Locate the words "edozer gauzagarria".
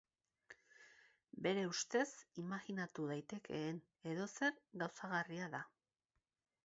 4.15-5.55